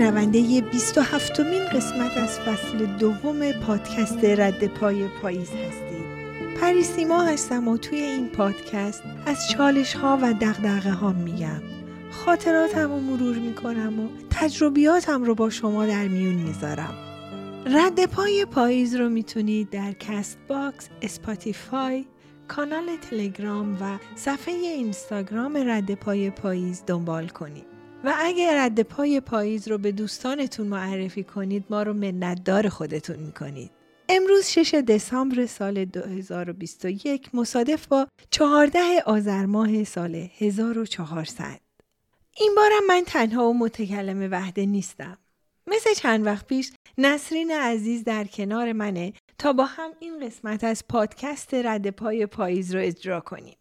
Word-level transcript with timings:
شنونده 0.00 0.60
27 0.60 1.40
مین 1.40 1.64
قسمت 1.64 2.16
از 2.16 2.38
فصل 2.38 2.86
دوم 2.86 3.52
پادکست 3.52 4.24
رد 4.24 4.66
پای 4.66 5.08
پاییز 5.08 5.50
هستید. 5.50 6.04
پریسیما 6.60 7.22
هستم 7.22 7.68
و 7.68 7.76
توی 7.76 7.98
این 7.98 8.28
پادکست 8.28 9.02
از 9.26 9.48
چالش 9.48 9.94
ها 9.94 10.18
و 10.22 10.32
دغدغه 10.32 10.90
ها 10.90 11.12
میگم. 11.12 11.62
خاطراتم 12.10 12.92
رو 12.92 13.00
مرور 13.00 13.36
می‌کنم 13.36 14.00
و 14.00 14.08
تجربیاتم 14.30 15.24
رو 15.24 15.34
با 15.34 15.50
شما 15.50 15.86
در 15.86 16.08
میون 16.08 16.34
می‌ذارم. 16.34 16.94
رد 17.66 18.06
پای 18.06 18.46
پاییز 18.50 18.94
رو 18.94 19.08
می‌تونید 19.08 19.70
در 19.70 19.92
Castbox، 19.92 20.88
Spotify، 21.02 22.04
کانال 22.48 22.96
تلگرام 23.10 23.74
و 23.74 23.98
صفحه 24.14 24.54
اینستاگرام 24.54 25.56
رد 25.56 25.94
پای 25.94 26.30
پاییز 26.30 26.82
دنبال 26.86 27.28
کنید. 27.28 27.69
و 28.04 28.14
اگر 28.18 28.64
رد 28.64 28.82
پای 28.82 29.20
پاییز 29.20 29.68
رو 29.68 29.78
به 29.78 29.92
دوستانتون 29.92 30.66
معرفی 30.66 31.24
کنید 31.24 31.64
ما 31.70 31.82
رو 31.82 31.92
منتدار 31.92 32.68
خودتون 32.68 33.16
می‌کنید. 33.16 33.70
امروز 34.08 34.46
6 34.46 34.74
دسامبر 34.74 35.46
سال 35.46 35.84
2021 35.84 37.34
مصادف 37.34 37.86
با 37.86 38.06
14 38.30 38.78
آذر 39.06 39.46
ماه 39.46 39.84
سال 39.84 40.28
1400. 40.38 41.60
این 42.36 42.52
بارم 42.56 42.86
من 42.88 43.02
تنها 43.06 43.50
و 43.50 43.58
متکلم 43.58 44.28
وحده 44.32 44.66
نیستم. 44.66 45.18
مثل 45.66 45.94
چند 45.94 46.26
وقت 46.26 46.46
پیش 46.46 46.72
نسرین 46.98 47.50
عزیز 47.50 48.04
در 48.04 48.24
کنار 48.24 48.72
منه 48.72 49.12
تا 49.38 49.52
با 49.52 49.64
هم 49.64 49.90
این 50.00 50.26
قسمت 50.26 50.64
از 50.64 50.88
پادکست 50.88 51.54
رد 51.54 51.90
پای 51.90 52.26
پاییز 52.26 52.74
رو 52.74 52.80
اجرا 52.80 53.20
کنیم. 53.20 53.56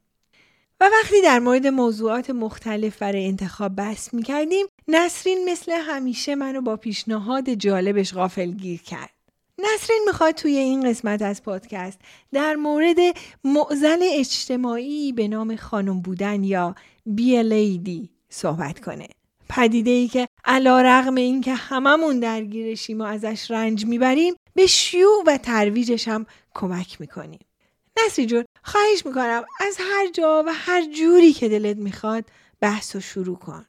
و 0.82 0.90
وقتی 1.04 1.22
در 1.22 1.40
مورد 1.40 1.68
موضوعات 1.68 2.30
مختلف 2.30 2.98
برای 2.98 3.28
انتخاب 3.28 3.76
بحث 3.76 4.14
می 4.14 4.24
کردیم 4.24 4.68
نسرین 4.88 5.50
مثل 5.50 5.72
همیشه 5.72 6.36
منو 6.36 6.62
با 6.62 6.76
پیشنهاد 6.76 7.50
جالبش 7.50 8.14
غافل 8.14 8.52
گیر 8.52 8.82
کرد. 8.82 9.10
نسرین 9.58 10.04
می‌خواد 10.08 10.36
توی 10.36 10.58
این 10.58 10.90
قسمت 10.90 11.22
از 11.22 11.44
پادکست 11.44 12.00
در 12.34 12.56
مورد 12.56 12.98
معزل 13.44 14.00
اجتماعی 14.04 15.12
به 15.12 15.28
نام 15.28 15.56
خانم 15.56 16.02
بودن 16.02 16.44
یا 16.44 16.76
بیلیدی 17.06 18.10
صحبت 18.30 18.80
کنه. 18.80 19.08
پدیده 19.50 19.92
ای 19.92 20.08
که 20.08 20.28
علا 20.46 20.82
رغم 20.82 21.16
این 21.16 21.42
که 21.42 21.54
هممون 21.54 22.20
درگیرشیم 22.20 23.02
و 23.02 23.04
ازش 23.04 23.52
رنج 23.52 23.86
می‌بریم 23.86 24.36
به 24.54 24.68
شیوع 24.68 25.24
و 25.28 25.38
ترویجش 25.38 26.08
هم 26.08 26.26
کمک 26.54 27.02
می‌کنیم. 27.02 27.40
نسری 28.06 28.26
جون 28.26 28.46
خواهش 28.64 29.06
می‌کنم 29.06 29.44
از 29.68 29.78
هر 29.80 30.12
جا 30.14 30.44
و 30.48 30.52
هر 30.54 30.86
جوری 30.92 31.34
که 31.34 31.50
دلت 31.50 31.78
می‌خواد 31.78 32.26
بحث 32.62 32.96
رو 32.96 33.02
شروع 33.02 33.38
کن. 33.38 33.66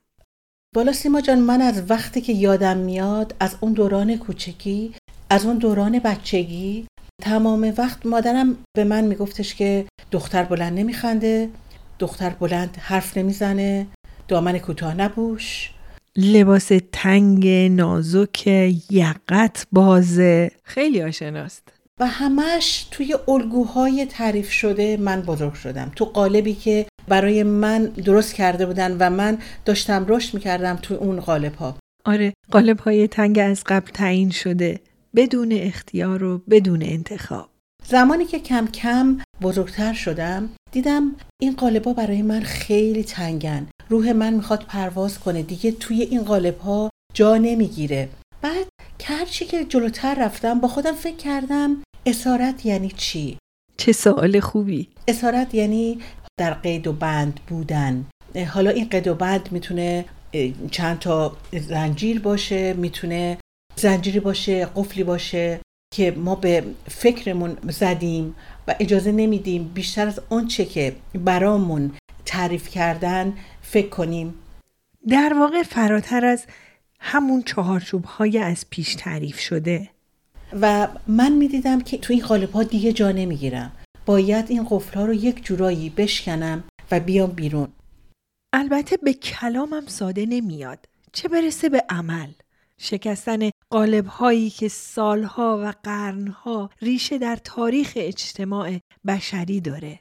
بالا 0.74 0.92
سیما 0.92 1.20
جان 1.20 1.38
من 1.38 1.62
از 1.62 1.90
وقتی 1.90 2.20
که 2.20 2.32
یادم 2.32 2.76
میاد 2.76 3.34
از 3.40 3.56
اون 3.60 3.72
دوران 3.72 4.16
کوچکی 4.16 4.94
از 5.30 5.46
اون 5.46 5.58
دوران 5.58 5.98
بچگی 5.98 6.86
تمام 7.22 7.74
وقت 7.78 8.06
مادرم 8.06 8.64
به 8.76 8.84
من 8.84 9.04
میگفتش 9.04 9.54
که 9.54 9.86
دختر 10.10 10.42
بلند 10.42 10.78
نمیخنده 10.78 11.50
دختر 11.98 12.30
بلند 12.30 12.76
حرف 12.76 13.16
نمی‌زنه 13.16 13.86
دامن 14.28 14.58
کوتاه 14.58 14.94
نبوش 14.94 15.70
لباس 16.16 16.70
تنگ 16.92 17.48
نازک 17.48 18.46
یقت 18.90 19.66
بازه. 19.72 20.50
خیلی 20.62 21.02
آشناست. 21.02 21.79
و 22.00 22.06
همش 22.06 22.86
توی 22.90 23.16
الگوهای 23.28 24.06
تعریف 24.06 24.50
شده 24.50 24.96
من 24.96 25.22
بزرگ 25.22 25.54
شدم. 25.54 25.92
تو 25.96 26.04
قالبی 26.04 26.54
که 26.54 26.86
برای 27.08 27.42
من 27.42 27.84
درست 27.84 28.34
کرده 28.34 28.66
بودن 28.66 28.96
و 29.00 29.10
من 29.10 29.38
داشتم 29.64 30.04
رشد 30.08 30.34
می‌کردم 30.34 30.78
توی 30.82 30.96
اون 30.96 31.20
قالب 31.20 31.54
ها 31.54 31.76
آره 32.04 32.32
قالب 32.50 32.80
های 32.80 33.08
تنگ 33.08 33.38
از 33.38 33.64
قبل 33.66 33.90
تعیین 33.90 34.30
شده. 34.30 34.80
بدون 35.16 35.52
اختیار 35.52 36.24
و 36.24 36.38
بدون 36.50 36.82
انتخاب. 36.82 37.48
زمانی 37.86 38.24
که 38.24 38.38
کم 38.38 38.66
کم 38.66 39.18
بزرگتر 39.42 39.92
شدم 39.92 40.50
دیدم 40.72 41.16
این 41.42 41.52
قالب 41.56 41.92
برای 41.92 42.22
من 42.22 42.40
خیلی 42.40 43.04
تنگن. 43.04 43.66
روح 43.88 44.12
من 44.12 44.34
می‌خواد 44.34 44.64
پرواز 44.68 45.18
کنه. 45.18 45.42
دیگه 45.42 45.72
توی 45.72 46.02
این 46.02 46.22
قالب 46.22 46.58
ها 46.58 46.90
جا 47.14 47.36
نمی‌گیره. 47.36 48.08
بعد 48.42 48.66
کرچی 48.98 49.44
که 49.44 49.64
جلوتر 49.64 50.14
رفتم 50.14 50.60
با 50.60 50.68
خودم 50.68 50.92
فکر 50.92 51.16
کردم 51.16 51.82
اسارت 52.06 52.66
یعنی 52.66 52.90
چی؟ 52.96 53.38
چه 53.76 53.92
سوال 53.92 54.40
خوبی. 54.40 54.88
اسارت 55.08 55.54
یعنی 55.54 55.98
در 56.36 56.54
قید 56.54 56.86
و 56.86 56.92
بند 56.92 57.40
بودن. 57.46 58.06
حالا 58.48 58.70
این 58.70 58.88
قید 58.88 59.08
و 59.08 59.14
بند 59.14 59.48
می‌تونه 59.52 60.04
چند 60.70 60.98
تا 60.98 61.36
زنجیر 61.52 62.20
باشه 62.20 62.74
می‌تونه 62.74 63.38
زنجیری 63.76 64.20
باشه 64.20 64.66
قفلی 64.66 65.04
باشه 65.04 65.60
که 65.94 66.10
ما 66.10 66.34
به 66.34 66.64
فکرمون 66.88 67.56
زدیم 67.62 68.34
و 68.68 68.74
اجازه 68.80 69.12
نمیدیم 69.12 69.64
بیشتر 69.74 70.06
از 70.06 70.20
آنچه 70.30 70.64
که 70.64 70.96
برامون 71.14 71.92
تعریف 72.24 72.68
کردن 72.68 73.32
فکر 73.62 73.88
کنیم. 73.88 74.34
در 75.08 75.34
واقع 75.38 75.62
فراتر 75.62 76.24
از 76.24 76.44
همون 77.00 77.42
چهارچوب 77.42 78.04
های 78.04 78.38
از 78.38 78.64
پیش 78.70 78.94
تعریف 78.94 79.38
شده. 79.38 79.90
و 80.52 80.88
من 81.06 81.32
می‌دیدم 81.32 81.80
که 81.80 81.98
تو 81.98 82.12
این 82.12 82.22
قالب 82.22 82.52
ها 82.52 82.62
دیگه 82.62 82.92
جا 82.92 83.12
نمی‌گیرم. 83.12 83.72
باید 84.06 84.50
این 84.50 84.66
قفل 84.70 84.98
ها 84.98 85.06
رو 85.06 85.14
یک 85.14 85.44
جورایی 85.44 85.90
بشکنم 85.90 86.64
و 86.90 87.00
بیام 87.00 87.30
بیرون. 87.30 87.68
البته 88.52 88.96
به 88.96 89.12
کلامم 89.14 89.86
ساده 89.86 90.26
نمیاد. 90.26 90.88
چه 91.12 91.28
برسه 91.28 91.68
به 91.68 91.84
عمل؟ 91.88 92.28
شکستن 92.78 93.50
قالب 93.70 94.06
هایی 94.06 94.50
که 94.50 94.68
سالها 94.68 95.60
و 95.64 95.72
قرنها 95.82 96.70
ریشه 96.82 97.18
در 97.18 97.36
تاریخ 97.36 97.92
اجتماع 97.96 98.78
بشری 99.06 99.60
داره. 99.60 100.00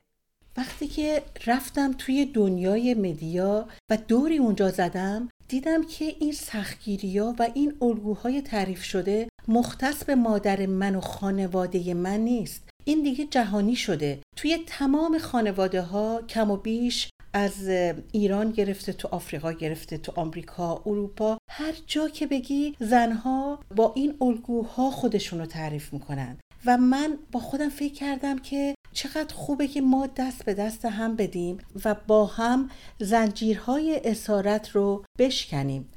وقتی 0.57 0.87
که 0.87 1.23
رفتم 1.47 1.93
توی 1.93 2.25
دنیای 2.25 2.93
مدیا 2.93 3.67
و 3.89 3.97
دوری 3.97 4.37
اونجا 4.37 4.69
زدم 4.69 5.28
دیدم 5.49 5.83
که 5.83 6.05
این 6.19 6.31
سختگیری 6.31 7.17
ها 7.17 7.35
و 7.39 7.49
این 7.53 7.73
الگوهای 7.81 8.41
تعریف 8.41 8.83
شده 8.83 9.29
مختص 9.47 10.03
به 10.03 10.15
مادر 10.15 10.65
من 10.65 10.95
و 10.95 11.01
خانواده 11.01 11.93
من 11.93 12.19
نیست. 12.19 12.69
این 12.85 13.03
دیگه 13.03 13.25
جهانی 13.25 13.75
شده. 13.75 14.19
توی 14.35 14.57
تمام 14.67 15.17
خانواده 15.17 15.81
ها 15.81 16.21
کم 16.29 16.51
و 16.51 16.57
بیش 16.57 17.09
از 17.33 17.69
ایران 18.11 18.51
گرفته 18.51 18.93
تو 18.93 19.07
آفریقا 19.11 19.51
گرفته 19.51 19.97
تو 19.97 20.11
آمریکا 20.15 20.81
اروپا 20.85 21.37
هر 21.51 21.73
جا 21.87 22.09
که 22.09 22.27
بگی 22.27 22.75
زنها 22.79 23.59
با 23.75 23.93
این 23.95 24.13
الگوها 24.21 24.91
خودشون 24.91 25.39
رو 25.39 25.45
تعریف 25.45 25.93
می‌کنن. 25.93 26.37
و 26.65 26.77
من 26.77 27.17
با 27.31 27.39
خودم 27.39 27.69
فکر 27.69 27.93
کردم 27.93 28.39
که 28.39 28.75
چقدر 28.93 29.35
خوبه 29.35 29.67
که 29.67 29.81
ما 29.81 30.07
دست 30.07 30.45
به 30.45 30.53
دست 30.53 30.85
هم 30.85 31.15
بدیم 31.15 31.57
و 31.85 31.95
با 32.07 32.25
هم 32.25 32.69
زنجیرهای 32.99 34.01
اسارت 34.05 34.69
رو 34.69 35.03
بشکنیم. 35.17 35.89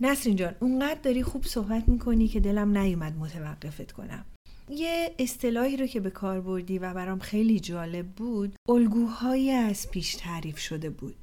نسرین 0.00 0.36
جان 0.36 0.54
اونقدر 0.60 1.00
داری 1.00 1.22
خوب 1.22 1.44
صحبت 1.44 1.88
می‌کنی 1.88 2.28
که 2.28 2.40
دلم 2.40 2.78
نیومد 2.78 3.16
متوقفت 3.16 3.92
کنم. 3.92 4.24
یه 4.70 5.14
اصطلاحی 5.18 5.76
رو 5.76 5.86
که 5.86 6.00
به 6.00 6.10
کار 6.10 6.40
بردی 6.40 6.78
و 6.78 6.94
برام 6.94 7.18
خیلی 7.18 7.60
جالب 7.60 8.06
بود 8.06 8.54
الگوهایی 8.68 9.50
از 9.50 9.90
پیش 9.90 10.14
تعریف 10.14 10.58
شده 10.58 10.90
بود. 10.90 11.14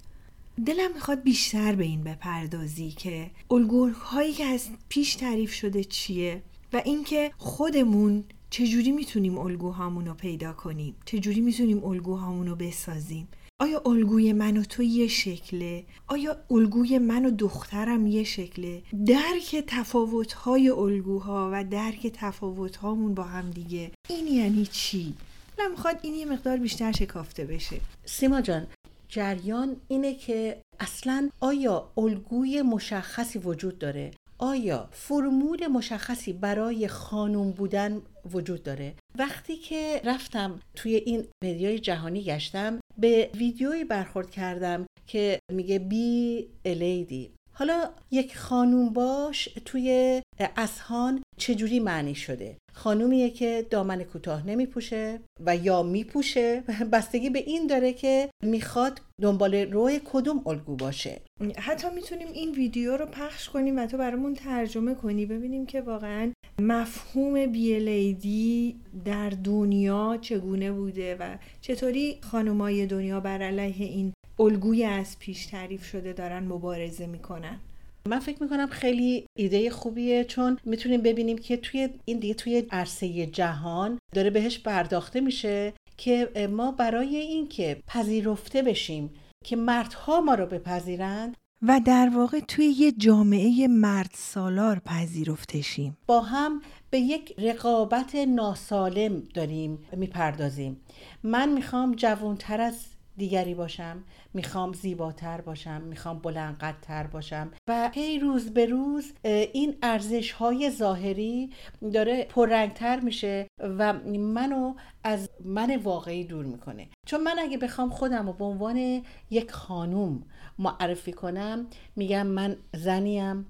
دلم 0.66 0.94
می‌خواد 0.94 1.23
بیشتر 1.23 1.75
به 1.75 1.83
این 1.83 2.03
بپردازی 2.03 2.91
که 2.91 3.31
الگوهایی 3.51 4.33
که 4.33 4.45
از 4.45 4.69
پیش 4.89 5.16
تعریف 5.16 5.53
شده 5.53 5.83
چیه 5.83 6.41
و 6.73 6.81
اینکه 6.85 7.31
خودمون 7.38 8.24
چجوری 8.50 8.92
می‌تونیم 8.92 9.38
الگوهامون 9.38 10.06
رو 10.06 10.13
پیدا 10.13 10.54
کنیم 10.54 10.96
چجوری 11.06 11.42
می‌تونیم 11.42 11.84
الگوهامون 11.84 12.48
رو 12.48 12.56
بسازیم 12.56 13.28
آیا 13.62 13.81
الگوی 13.86 14.34
من 14.34 14.57
و 14.57 14.63
تو 14.63 14.84
یه 14.84 15.07
شکله؟ 15.07 15.84
آیا 16.07 16.38
الگوی 16.51 16.98
من 16.98 17.25
و 17.25 17.31
دخترم 17.31 18.07
یه 18.07 18.24
شکله؟ 18.24 18.81
درک 19.06 19.63
تفاوت‌های 19.68 20.69
الگوها 20.69 21.50
و 21.54 21.63
درک 21.63 22.07
تفاوت‌هامون 22.13 23.13
با 23.13 23.24
هم 23.24 23.51
دیگه 23.51 23.92
این 24.10 24.28
یعنی 24.28 24.66
چی؟ 24.66 25.13
من 25.60 25.72
می‌خواد 25.72 26.00
این 26.02 26.16
یه 26.16 26.25
مقدار 26.25 26.57
بیشتر 26.57 26.92
شکافته 26.92 27.45
بشه 27.45 27.81
سیما 28.06 28.42
جان 28.42 28.68
جریان 29.10 29.75
اینه 29.88 30.16
که 30.16 30.62
اصلا 30.80 31.30
آیا 31.40 31.92
الگوی 31.98 32.62
مشخصی 32.62 33.40
وجود 33.40 33.80
داره 33.80 34.12
آیا 34.41 34.89
فرمول 34.91 35.68
مشخصی 35.68 36.33
برای 36.33 36.88
خانوم 36.88 37.51
بودن 37.51 38.01
وجود 38.33 38.63
داره؟ 38.63 38.95
وقتی 39.18 39.56
که 39.56 40.01
رفتم 40.06 40.59
توی 40.75 40.95
این 40.95 41.27
مدیای 41.44 41.80
جهانی 41.80 42.24
گشتم 42.24 42.80
به 42.97 43.30
ویدیویی 43.36 43.83
برخورد 43.83 44.31
کردم 44.31 44.86
که 45.07 45.39
میگه 45.51 45.80
بی 45.80 46.47
الیدی. 46.65 47.31
حالا 47.53 47.89
یک 48.12 48.38
خانوم 48.38 48.89
باش 48.89 49.50
توی 49.65 50.21
اسهان 50.39 51.24
چجوری 51.38 51.80
معنی 51.80 52.15
شده؟ 52.15 52.57
خانومیه 52.80 53.30
که 53.30 53.66
دامن 53.70 54.04
کوتاه 54.04 54.48
نمیپوشه 54.48 55.20
و 55.46 55.56
یا 55.56 55.84
میپوشه. 55.84 56.64
بستگی 56.94 57.30
به 57.30 57.40
این 57.40 57.68
داره 57.68 57.94
که 57.94 58.30
می‌خواد 58.44 59.02
دنبال 59.22 59.56
روی 59.56 60.02
کدوم 60.06 60.48
الگو 60.48 60.76
باشه. 60.76 61.22
حتی 61.58 61.88
می‌تونیم 61.96 62.28
این 62.34 62.52
ویدیو 62.52 62.98
رو 62.98 63.06
پخش 63.06 63.50
کنیم 63.50 63.80
و 63.80 63.86
تو 63.86 63.98
برامون 63.98 64.34
ترجمه 64.34 64.96
کنی 64.96 65.26
ببینیم 65.26 65.66
که 65.66 65.81
واقعا 65.81 66.31
مفهوم 66.62 67.46
بیلیدی 67.46 68.76
در 69.06 69.30
دنیا 69.30 70.18
چگونه 70.22 70.72
بوده 70.72 71.16
و 71.20 71.36
چطوری 71.62 72.18
خانمای 72.22 72.86
دنیا 72.86 73.20
بر 73.20 73.42
علیه 73.42 73.86
این 73.86 74.14
الگوی 74.40 74.84
از 74.84 75.20
پیش 75.20 75.46
تعریف 75.46 75.86
شده 75.86 76.14
دارن 76.14 76.44
مبارزه 76.44 77.08
می‌کنن. 77.08 77.60
من 78.07 78.19
فکر 78.19 78.44
می‌کنم 78.44 78.68
خیلی 78.68 79.25
ایده 79.38 79.69
خوبیه 79.69 80.24
چون 80.24 80.57
می‌تونیم 80.66 81.01
ببینیم 81.01 81.38
که 81.38 81.57
توی 81.57 81.90
این 82.06 82.19
دیگه 82.19 82.34
توی 82.34 82.63
عرصه 82.72 83.25
جهان 83.25 84.00
داره 84.16 84.30
بهش 84.30 84.60
پرداخته 84.60 85.22
میشه 85.22 85.74
که 85.98 86.48
ما 86.51 86.72
برای 86.72 87.16
اینکه 87.16 87.84
پذیرفته 87.88 88.62
بشیم 88.62 89.10
که 89.46 89.56
مردها 89.56 90.22
ما 90.22 90.34
رو 90.34 90.46
بپذیرند 90.46 91.36
و 91.62 91.81
در 91.86 92.12
واقع 92.13 92.40
توی 92.40 92.66
یه 92.66 92.92
جامعه 92.92 93.68
مرد 93.68 94.12
سالار 94.13 94.80
پذیرفته 94.86 95.62
شیم 95.62 95.98
با 96.07 96.22
هم 96.22 96.62
به 96.90 97.00
یک 97.00 97.36
رقابت 97.38 98.16
ناسالم 98.16 99.24
داریم 99.34 99.80
می‌پردازیم. 99.92 100.81
من 101.24 101.50
می‌خوام 101.50 101.95
جوانتر 101.95 102.62
از 102.62 102.86
دیگری 103.19 103.54
باشم 103.54 104.04
می‌خوام 104.33 104.74
زیباتر 104.74 105.42
باشم 105.42 105.81
می‌خوام 105.81 106.19
بلندقدرتر 106.19 107.07
باشم. 107.07 107.51
و 107.68 107.89
هی 107.94 108.19
روز 108.19 108.54
به 108.54 108.66
روز 108.66 109.13
این 109.54 109.75
ارزش 109.83 110.31
های 110.31 110.71
ظاهری 110.71 111.50
داره 111.94 112.25
پررنگتر 112.25 113.00
میشه 113.00 113.48
و 113.60 113.94
منو 114.18 114.74
از 115.04 115.30
من 115.45 115.75
واقعی 115.75 116.24
دور 116.24 116.45
می‌کنه. 116.45 116.89
چون 117.06 117.24
من 117.24 117.39
اگه 117.39 117.57
بخوام 117.57 117.89
خودم 117.89 118.27
رو 118.27 118.33
به 118.33 118.45
عنوان 118.45 119.04
یک 119.30 119.51
خانوم 119.51 120.24
معرفی 120.60 121.13
کنم 121.13 121.68
میگم 121.95 122.27
من 122.27 122.57
زنیم 122.75 123.45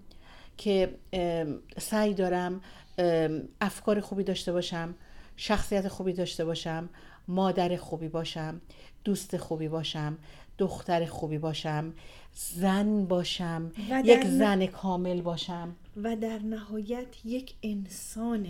که 0.58 0.96
سعی 1.78 2.14
دارم 2.14 2.62
افکار 3.62 4.00
خوبی 4.00 4.24
داشته 4.24 4.52
باشم 4.52 4.96
شخصیت 5.36 5.88
خوبی 5.88 6.14
داشته 6.14 6.46
باشم. 6.46 6.90
مادر 7.30 7.76
خوبی 7.76 8.08
باشم 8.08 8.62
دوست 9.04 9.38
خوبی 9.38 9.68
باشم 9.68 10.18
دختر 10.58 11.06
خوبی 11.06 11.38
باشم 11.38 11.94
زن 12.34 13.06
باشم 13.06 13.72
یک 14.04 14.26
زن 14.26 14.66
کامل 14.66 15.22
باشم. 15.22 15.76
و 16.04 16.16
در 16.16 16.40
نهایت 16.40 17.26
یک 17.26 17.56
انسان 17.64 18.48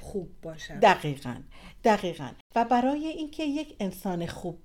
خوب 0.00 0.28
باشم. 0.42 0.80
دقیقا 0.80 1.36
دقیقا. 1.84 2.30
و 2.54 2.64
برای 2.64 3.06
اینکه 3.06 3.44
یک 3.44 3.76
انسان 3.80 4.26
خوب 4.26 4.58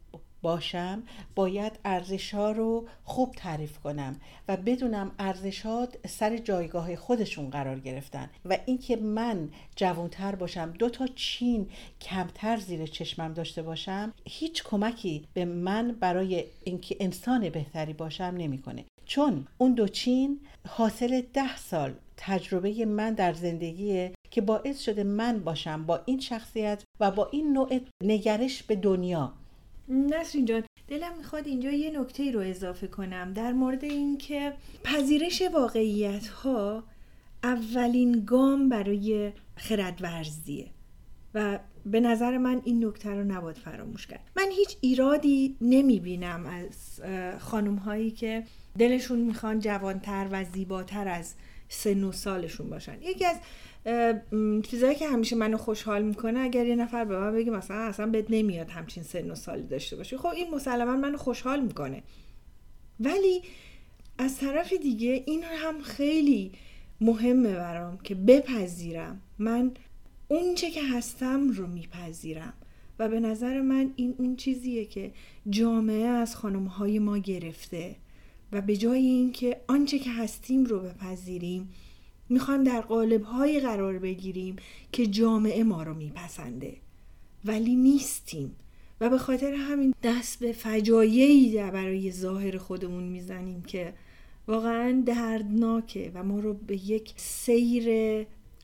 باشم 0.44 1.04
باید 1.36 1.80
ارزش 1.86 2.34
ها 2.34 2.52
رو 2.52 2.88
خوب 3.04 3.32
تعریف 3.36 3.78
کنم 3.78 4.16
و 4.48 4.58
بدونم 4.58 5.12
ارزش 5.20 5.62
ها 5.62 5.88
سر 6.08 6.38
جایگاه 6.38 6.96
خودشون 6.96 7.50
قرار 7.50 7.80
گرفتن 7.80 8.30
و 8.46 8.58
اینکه 8.66 8.96
من 8.96 9.50
جوانتر 9.76 10.36
باشم 10.36 10.74
دو 10.80 10.90
تا 10.90 11.08
چین 11.16 11.70
کمتر 12.02 12.58
زیر 12.58 12.86
چشمم 12.86 13.34
داشته 13.34 13.62
باشم 13.62 14.14
هیچ 14.26 14.64
کمکی 14.64 15.28
به 15.34 15.46
من 15.46 15.92
برای 15.92 16.46
اینکه 16.64 16.98
انسان 17.00 17.50
بهتری 17.50 17.94
باشم 17.94 18.34
نمی‌کنه. 18.38 18.86
چون 19.06 19.48
اون 19.58 19.74
دو 19.74 19.88
چین 19.88 20.40
حاصل 20.68 21.22
ده 21.34 21.58
سال 21.58 21.94
تجربه 22.18 22.86
من 22.86 23.14
در 23.14 23.34
زندگیه 23.34 24.14
که 24.32 24.42
باعث 24.42 24.82
شده 24.82 25.04
من 25.04 25.40
باشم 25.40 25.86
با 25.86 26.02
این 26.06 26.20
شخصیت 26.20 26.84
و 27.00 27.12
با 27.12 27.30
این 27.32 27.54
نوع 27.54 27.80
نگرش 28.04 28.64
به 28.64 28.76
دنیا. 28.76 29.34
نسرین 29.94 30.46
جان 30.46 30.64
دلم 30.88 31.18
می‌خواد 31.18 31.48
اینجا 31.48 31.72
یه 31.72 32.00
نکته 32.00 32.32
رو 32.32 32.40
اضافه 32.40 32.88
کنم 32.88 33.34
در 33.34 33.54
مورد 33.54 33.84
اینکه 33.84 34.54
پذیرش 34.84 35.42
واقعیت 35.54 36.28
ها 36.28 36.84
اولین 37.44 38.26
گام 38.26 38.70
برای 38.70 39.32
خردورزیه 39.56 40.68
و 41.34 41.60
به 41.86 42.00
نظر 42.00 42.38
من 42.38 42.62
این 42.66 42.86
نکته 42.86 43.10
رو 43.10 43.24
نباید 43.24 43.58
فراموش 43.58 44.08
کرد. 44.08 44.32
من 44.36 44.52
هیچ 44.52 44.78
ایرادی 44.82 45.58
نمی‌بینم 45.62 46.46
از 46.46 47.02
خانم 47.40 47.76
هایی 47.76 48.12
که 48.12 48.44
دلشون 48.80 49.20
می‌خوان 49.20 49.60
جوانتر 49.60 50.28
و 50.32 50.44
زیباتر 50.44 51.08
از 51.08 51.34
سن 51.70 52.04
و 52.04 52.12
سالشون 52.12 52.70
باشن. 52.70 53.02
یکی 53.02 53.26
از 53.26 53.38
چیزایی 54.64 54.96
که 54.96 55.08
همیشه 55.08 55.36
منو 55.36 55.58
خوشحال 55.58 56.02
می‌کنه 56.02 56.40
اگر 56.40 56.66
یه 56.66 56.76
نفر 56.76 57.06
به 57.06 57.20
من 57.20 57.34
بگه 57.34 57.52
مثلا 57.52 57.78
اصلا 57.78 58.06
بهت 58.06 58.26
نمیاد 58.30 58.70
همچین 58.70 59.04
سن 59.04 59.32
و 59.32 59.36
سالی 59.36 59.64
داشته 59.64 59.96
باشی 59.96 60.18
خب 60.18 60.28
این 60.28 60.56
مسلما 60.56 60.96
منو 60.96 61.18
خوشحال 61.18 61.60
می‌کنه. 61.60 62.04
ولی 63.00 63.42
از 64.18 64.38
طرف 64.38 64.74
دیگه 64.74 65.24
این 65.26 65.44
هم 65.44 65.82
خیلی 65.82 66.52
مهمه 67.02 67.54
برام 67.54 67.98
که 67.98 68.16
بپذیرم. 68.16 69.22
من 69.40 69.72
اون 70.28 70.56
چه 70.56 70.72
که 70.72 70.84
هستم 70.84 71.50
رو 71.50 71.68
میپذیرم. 71.68 72.54
و 73.00 73.10
به 73.10 73.20
نظر 73.20 73.62
من 73.62 73.94
این 73.96 74.16
اون 74.18 74.36
چیزیه 74.36 74.86
که 74.86 75.12
جامعه 75.50 76.06
از 76.06 76.36
خانمهای 76.36 77.00
ما 77.00 77.18
گرفته. 77.18 77.96
و 78.52 78.62
به 78.62 78.78
جای 78.78 79.06
اینکه 79.06 79.62
آنچه 79.68 80.00
که 80.00 80.12
هستیم 80.12 80.66
رو 80.66 80.80
بپذیریم 80.80 81.70
می‌خوایم 82.30 82.64
در 82.64 82.82
قالبهایی 82.82 83.60
قرار 83.60 84.00
بگیریم 84.00 84.56
که 84.92 85.08
جامعه 85.08 85.64
ما 85.64 85.84
رو 85.84 85.94
میپسنده. 85.94 86.78
ولی 87.46 87.76
نیستیم. 87.76 88.56
و 89.02 89.10
به 89.10 89.18
خاطر 89.18 89.54
همین 89.54 89.94
دست 90.04 90.40
به 90.40 90.52
فجایعی 90.52 91.58
برای 91.58 92.12
ظاهر 92.12 92.58
خودمون 92.58 93.04
می‌زنیم 93.04 93.62
که 93.62 93.94
واقعا 94.48 95.04
دردناکه 95.06 96.12
و 96.14 96.24
ما 96.24 96.40
رو 96.40 96.54
به 96.54 96.90
یک 96.90 97.14
سیر 97.16 97.88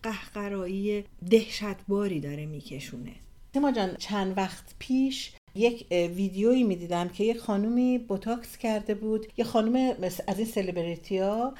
قهقرایی 0.04 1.04
دهشتباری 1.30 2.20
داره 2.20 2.46
میکشونه. 2.46 3.16
سیما 3.54 3.72
جان 3.72 3.96
چند 3.96 4.38
وقت 4.38 4.76
پیش 4.80 5.32
یک 5.60 5.86
ویدیویی 5.92 6.64
می‌دیدم 6.64 7.10
که 7.10 7.24
یک 7.24 7.38
خانومی 7.38 7.98
بوتاکس 7.98 8.58
کرده 8.58 8.96
بود 8.96 9.28
یه 9.38 9.46
خانوم 9.46 9.96
از 10.28 10.38
این 10.38 10.48
سلبریتی 10.48 11.18
ها 11.18 11.54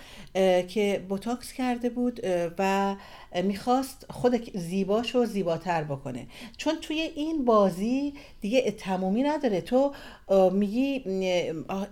که 0.68 1.06
بوتاکس 1.10 1.54
کرده 1.54 1.90
بود 1.90 2.20
و 2.58 2.96
می‌خواست 3.44 4.06
خود 4.10 4.58
زیباش 4.58 5.16
رو 5.16 5.26
زیباتر 5.26 5.84
بکنه. 5.84 6.28
چون 6.58 6.76
توی 6.82 7.00
این 7.02 7.46
بازی 7.46 8.14
دیگه 8.42 8.72
تمومی 8.72 9.24
نداره. 9.24 9.62
تو 9.62 9.94
میگی 10.52 11.04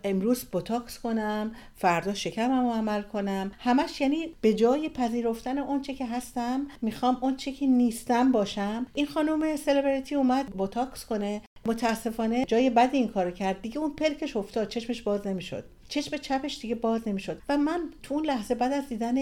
امروز 0.03 0.43
بوتاکس 0.43 0.99
کنم 0.99 1.51
فردا 1.75 2.13
شکمم 2.13 2.67
رو 2.67 2.73
عمل 2.73 3.01
کنم. 3.01 3.51
همش 3.59 4.01
یعنی 4.01 4.35
به 4.41 4.53
جای 4.53 4.89
پذیرفتن 4.89 5.57
اونچه 5.57 5.93
که 5.93 6.05
هستم 6.05 6.67
می‌خوام 6.81 7.17
اونچه 7.21 7.51
که 7.51 7.67
نیستم 7.67 8.31
باشم. 8.31 8.85
این 8.93 9.05
خانم 9.05 9.55
سلبریتی 9.55 10.15
اومد 10.15 10.45
بوتاکس 10.45 11.05
کنه. 11.05 11.41
متاسفانه 11.65 12.45
جای 12.45 12.69
بد 12.69 12.89
این 12.93 13.07
کارو 13.07 13.31
کرد. 13.31 13.61
دیگه 13.61 13.77
اون 13.77 13.95
پلکش 13.95 14.37
افتاد. 14.37 14.67
چشمش 14.67 15.01
باز 15.01 15.27
نمی‌شد. 15.27 15.63
چشم 15.89 16.17
چپش 16.17 16.59
دیگه 16.61 16.75
باز 16.75 17.07
نمی‌شد. 17.07 17.41
و 17.49 17.57
من 17.57 17.93
تو 18.03 18.13
اون 18.13 18.25
لحظه 18.25 18.55
بعد 18.55 18.73
از 18.73 18.89
دیدن 18.89 19.17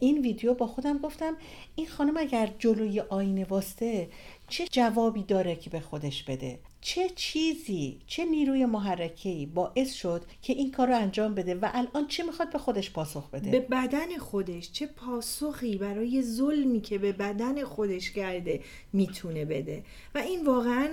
این 0.00 0.20
ویدیو 0.22 0.54
با 0.54 0.66
خودم 0.66 0.98
گفتم 0.98 1.36
این 1.74 1.86
خانم 1.86 2.16
اگر 2.16 2.52
جلوی 2.58 3.00
آینه 3.00 3.44
واسته 3.44 4.08
چه 4.48 4.66
جوابی 4.70 5.22
داره 5.22 5.56
که 5.56 5.70
به 5.70 5.80
خودش 5.80 6.24
بده؟ 6.24 6.58
چه 6.80 7.08
چیزی 7.14 7.98
چه 8.06 8.24
نیروی 8.24 8.66
محرکه‌ای 8.66 9.46
باعث 9.46 9.92
شد 9.92 10.24
که 10.42 10.52
این 10.52 10.70
کار 10.70 10.88
رو 10.88 10.96
انجام 10.96 11.34
بده 11.34 11.54
و 11.54 11.70
الان 11.74 12.06
چه 12.08 12.22
می‌خواد 12.22 12.52
به 12.52 12.58
خودش 12.58 12.90
پاسخ 12.90 13.30
بده؟ 13.30 13.50
به 13.50 13.60
بدن 13.60 14.18
خودش 14.18 14.72
چه 14.72 14.86
پاسخی 14.86 15.76
برای 15.76 16.22
ظلمی 16.22 16.80
که 16.80 16.98
به 16.98 17.12
بدن 17.12 17.64
خودش 17.64 18.10
کرده 18.10 18.60
می‌تونه 18.92 19.44
بده؟ 19.44 19.84
و 20.14 20.18
این 20.18 20.46
واقعا 20.46 20.88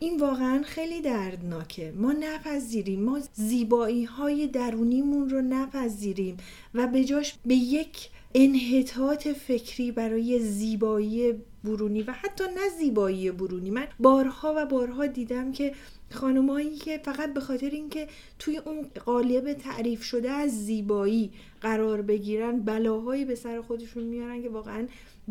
این 0.00 0.20
واقعا 0.20 0.62
خیلی 0.62 1.00
دردناکه. 1.00 1.92
ما 1.96 2.12
نپذیریم. 2.12 3.04
ما 3.04 3.20
زیبایی 3.32 4.04
های 4.04 4.46
درونیمون 4.46 5.30
رو 5.30 5.42
نپذیریم 5.42 6.36
و 6.74 6.86
به 6.86 7.04
جاش 7.04 7.34
به 7.46 7.54
یک 7.54 8.10
انحطاط 8.34 9.28
فکری 9.28 9.92
برای 9.92 10.40
زیبایی 10.40 11.34
برونی 11.64 12.02
و 12.02 12.12
حتی 12.12 12.44
نه 12.44 12.68
زیبایی 12.78 13.30
برونی. 13.30 13.70
من 13.70 13.86
بارها 13.98 14.54
و 14.56 14.66
بارها 14.66 15.06
دیدم 15.06 15.52
که 15.52 15.74
خانمایی 16.10 16.76
که 16.76 17.00
فقط 17.04 17.34
به 17.34 17.40
خاطر 17.40 17.70
اینکه 17.70 18.08
توی 18.38 18.56
اون 18.56 18.86
قالب 19.06 19.52
تعریف 19.52 20.02
شده 20.02 20.30
از 20.30 20.64
زیبایی 20.64 21.30
قرار 21.60 22.02
بگیرن 22.02 22.60
بلاهایی 22.60 23.24
به 23.24 23.34
سر 23.34 23.60
خودشون 23.60 24.02
میارن 24.02 24.42
که 24.42 24.48
واقعا 24.48 24.86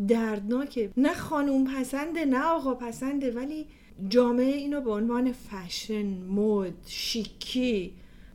دردناکه. 0.08 0.90
نه 0.96 1.14
خانوم 1.14 1.64
پسنده 1.64 2.24
نه 2.24 2.42
آقا 2.42 2.74
پسنده 2.74 3.32
ولی 3.32 3.66
جامعه 4.08 4.54
اینو 4.54 4.80
به 4.80 4.90
عنوان 4.90 5.32
فشن 5.32 6.06
مد 6.22 6.74
شیکی 6.86 7.92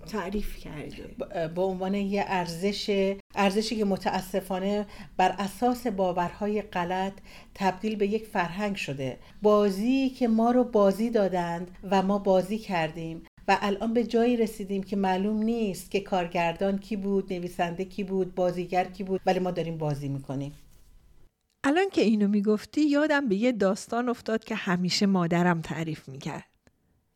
تعریف 0.07 0.57
کرده. 0.57 1.47
به 1.47 1.61
عنوان 1.61 1.93
یه 1.93 2.25
ارزش 2.27 3.15
ارزشی 3.35 3.75
که 3.75 3.85
متاسفانه 3.85 4.85
بر 5.17 5.35
اساس 5.39 5.87
باورهای 5.87 6.61
غلط 6.61 7.13
تبدیل 7.55 7.95
به 7.95 8.07
یک 8.07 8.25
فرهنگ 8.25 8.75
شده. 8.75 9.17
بازی 9.41 10.09
که 10.09 10.27
ما 10.27 10.51
رو 10.51 10.63
بازی 10.63 11.09
دادند 11.09 11.71
و 11.91 12.01
ما 12.01 12.19
بازی 12.19 12.57
کردیم 12.57 13.23
و 13.47 13.57
الان 13.61 13.93
به 13.93 14.03
جایی 14.03 14.37
رسیدیم 14.37 14.83
که 14.83 14.95
معلوم 14.95 15.43
نیست 15.43 15.91
که 15.91 15.99
کارگردان 15.99 16.79
کی 16.79 16.95
بود 16.95 17.33
نویسنده 17.33 17.85
کی 17.85 18.03
بود 18.03 18.35
بازیگر 18.35 18.83
کی 18.85 19.03
بود 19.03 19.21
ولی 19.25 19.39
ما 19.39 19.51
داریم 19.51 19.77
بازی 19.77 20.09
می‌کنیم. 20.09 20.51
الان 21.63 21.89
که 21.89 22.01
اینو 22.01 22.27
می‌گفتی 22.27 22.81
یادم 22.81 23.27
به 23.27 23.35
یه 23.35 23.51
داستان 23.51 24.09
افتاد 24.09 24.43
که 24.43 24.55
همیشه 24.55 25.05
مادرم 25.05 25.61
تعریف 25.61 26.09
می‌کرد 26.09 26.45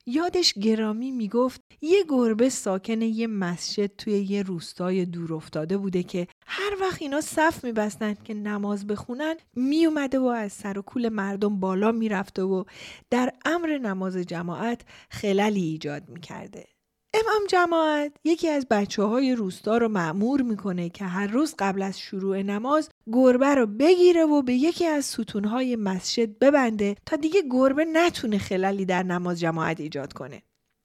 یادش 0.06 0.54
گرامی 0.54 1.12
می‌گفت 1.12 1.62
یه 1.82 2.04
گربه 2.10 2.50
ساکن 2.50 3.01
یه 3.01 3.27
مسجد 3.27 3.86
توی 3.86 4.13
یه 4.13 4.44
روستای 4.44 5.06
دور 5.06 5.34
افتاده 5.34 5.77
بوده 5.77 6.04
که 6.04 6.27
هر 6.48 6.74
وقت 6.82 7.01
اینا 7.01 7.22
صف 7.22 7.63
میبستند 7.63 8.24
که 8.24 8.34
نماز 8.34 8.88
بخونن 8.88 9.36
میومده 9.56 10.20
و 10.20 10.25
از 10.25 10.54
سر 10.54 10.80
و 10.80 10.82
کول 10.82 11.10
مردم 11.10 11.60
بالا 11.60 11.92
می‌رفته 11.92 12.44
و 12.44 12.63
در 13.10 13.34
امر 13.46 13.77
نماز 13.77 14.18
جماعت 14.18 14.82
خللی 15.10 15.62
ایجاد 15.62 16.10
می‌کرده. 16.10 16.76
امام 17.19 17.47
جماعت 17.50 18.12
یکی 18.24 18.50
از 18.50 18.67
بچه 18.69 19.03
های 19.03 19.36
روستا 19.36 19.77
رو 19.77 19.88
معمور 19.88 20.41
می‌کنه 20.41 20.89
که 20.89 21.05
هر 21.05 21.27
روز 21.27 21.55
قبل 21.59 21.81
از 21.81 22.00
شروع 22.00 22.41
نماز 22.41 22.89
گربه 23.12 23.55
رو 23.55 23.65
بگیره 23.65 24.25
و 24.25 24.41
به 24.41 24.53
یکی 24.53 24.86
از 24.86 25.05
ستونهای 25.05 25.75
مسجد 25.75 26.39
ببنده 26.39 26.95
تا 27.05 27.15
دیگه 27.15 27.41
گربه 27.51 27.86
نتونه 27.86 28.38
خلالی 28.38 28.86
در 28.86 29.03
نماز 29.03 29.39
جماعت 29.39 29.79
ایجاد 29.79 30.13
کنه. 30.13 30.41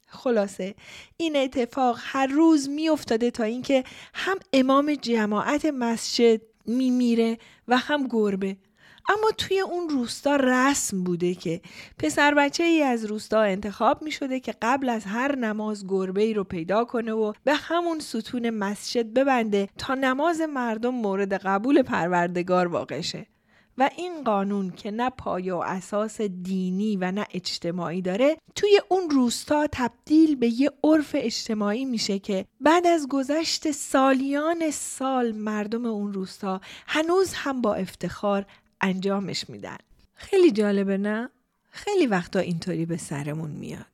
خلاصه 0.06 0.74
این 1.16 1.36
اتفاق 1.36 1.98
هر 2.00 2.26
روز 2.26 2.68
میافتاده 2.68 3.30
تا 3.30 3.44
اینکه 3.44 3.84
هم 4.14 4.36
امام 4.52 4.94
جماعت 4.94 5.64
مسجد 5.64 6.40
میمیره 6.66 7.38
و 7.68 7.76
هم 7.76 8.06
گربه 8.10 8.56
اما 9.08 9.30
توی 9.38 9.60
اون 9.60 9.88
روستا 9.88 10.36
رسم 10.36 11.04
بوده 11.04 11.34
که 11.34 11.60
پسر 11.98 12.34
بچه 12.34 12.64
ای 12.64 12.82
از 12.82 13.04
روستا 13.04 13.42
انتخاب 13.42 14.02
می 14.02 14.10
شده 14.10 14.40
که 14.40 14.54
قبل 14.62 14.88
از 14.88 15.04
هر 15.04 15.36
نماز 15.36 15.86
گربه 15.86 16.22
ای 16.22 16.34
رو 16.34 16.44
پیدا 16.44 16.84
کنه 16.84 17.12
و 17.12 17.32
به 17.44 17.54
همون 17.54 18.00
ستون 18.00 18.50
مسجد 18.50 19.14
ببنده 19.14 19.68
تا 19.78 19.94
نماز 19.94 20.40
مردم 20.40 20.94
مورد 20.94 21.34
قبول 21.34 21.82
پروردگار 21.82 22.68
واقع 22.68 23.00
شه. 23.00 23.26
و 23.78 23.90
این 23.96 24.24
قانون 24.24 24.70
که 24.70 24.90
نه 24.90 25.10
پایه 25.10 25.54
و 25.54 25.62
اساس 25.66 26.20
دینی 26.20 26.96
و 26.96 27.12
نه 27.12 27.26
اجتماعی 27.34 28.02
داره 28.02 28.36
توی 28.54 28.80
اون 28.88 29.10
روستا 29.10 29.66
تبدیل 29.72 30.36
به 30.36 30.48
یه 30.48 30.70
عرف 30.84 31.10
اجتماعی 31.18 31.84
میشه 31.84 32.18
که 32.18 32.44
بعد 32.60 32.86
از 32.86 33.08
گذشت 33.08 33.70
سالیان 33.70 34.70
سال 34.70 35.32
مردم 35.32 35.86
اون 35.86 36.12
روستا 36.12 36.60
هنوز 36.86 37.32
هم 37.34 37.60
با 37.60 37.74
افتخار 37.74 38.46
انجامش 38.82 39.50
میدن. 39.50 39.76
خیلی 40.14 40.50
جالبه 40.50 40.98
نه؟ 40.98 41.30
خیلی 41.70 42.06
وقتا 42.06 42.38
اینطوری 42.38 42.86
به 42.86 42.96
سرمون 42.96 43.50
میاد. 43.50 43.86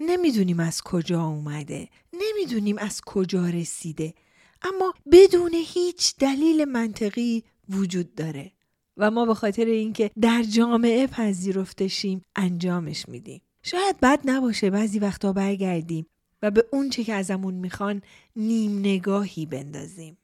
نمی‌دونیم 0.00 0.60
از 0.60 0.82
کجا 0.82 1.24
اومده 1.24 1.88
نمی‌دونیم 2.12 2.78
از 2.78 3.00
کجا 3.00 3.46
رسیده 3.46 4.14
اما 4.62 4.94
بدون 5.12 5.52
هیچ 5.54 6.14
دلیل 6.16 6.64
منطقی 6.64 7.44
وجود 7.68 8.14
داره. 8.14 8.52
و 8.96 9.10
ما 9.10 9.26
به 9.26 9.34
خاطر 9.34 9.64
اینکه 9.64 10.10
در 10.20 10.42
جامعه 10.42 11.06
پذیرفته 11.06 11.88
شیم 11.88 12.22
انجامش 12.36 13.08
میدیم. 13.08 13.42
شاید 13.62 14.00
بد 14.02 14.20
نباشه 14.24 14.70
بعضی 14.70 14.98
وقتا 14.98 15.32
برگردیم 15.32 16.06
و 16.42 16.50
به 16.50 16.64
اون 16.72 16.90
چه 16.90 17.04
که 17.04 17.14
ازمون 17.14 17.54
می‌خوان 17.54 18.02
نیم 18.36 18.78
نگاهی 18.78 19.46
بندازیم. 19.46 20.18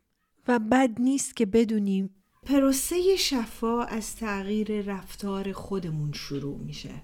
و 0.49 0.59
بد 0.59 0.91
نیست 0.99 1.37
که 1.37 1.47
بدونیم 1.47 2.11
پروسه 2.46 3.16
شفا 3.16 3.84
از 3.84 4.16
تغییر 4.16 4.82
رفتار 4.82 5.52
خودمون 5.52 6.12
شروع 6.12 6.58
میشه. 6.58 7.02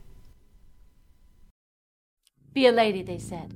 Be 2.55 2.67
a 2.67 2.71
lady, 2.71 3.03
they 3.03 3.19
said. 3.19 3.53